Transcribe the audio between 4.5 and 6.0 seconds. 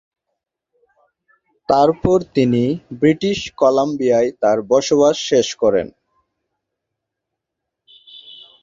বসবাস শেষ করেন।